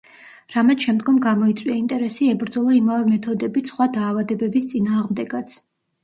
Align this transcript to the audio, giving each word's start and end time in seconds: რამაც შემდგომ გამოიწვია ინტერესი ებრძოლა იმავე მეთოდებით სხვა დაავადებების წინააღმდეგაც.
რამაც 0.51 0.83
შემდგომ 0.85 1.17
გამოიწვია 1.25 1.75
ინტერესი 1.81 2.29
ებრძოლა 2.31 2.73
იმავე 2.77 3.05
მეთოდებით 3.13 3.69
სხვა 3.73 3.87
დაავადებების 3.99 4.65
წინააღმდეგაც. 4.71 5.55